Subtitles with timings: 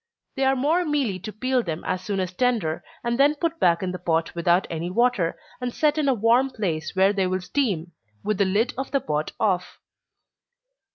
[0.33, 3.83] They are more mealy to peel them as soon as tender, and then put back
[3.83, 7.41] in the pot without any water, and set in a warm place where they will
[7.41, 7.91] steam,
[8.23, 9.77] with the lid of the pot off.